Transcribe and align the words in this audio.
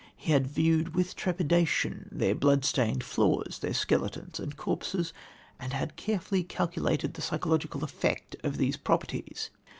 He 0.15 0.31
had 0.31 0.47
viewed 0.47 0.95
with 0.95 1.15
trepidation 1.15 2.09
their 2.11 2.33
blood 2.33 2.65
stained 2.65 3.03
floors, 3.03 3.59
their 3.59 3.75
skeletons 3.75 4.39
and 4.39 4.57
corpses, 4.57 5.13
and 5.59 5.73
had 5.73 5.95
carefully 5.95 6.43
calculated 6.43 7.13
the 7.13 7.21
psychological 7.21 7.83
effect 7.83 8.35
of 8.43 8.57
these 8.57 8.77
properties. 8.77 9.51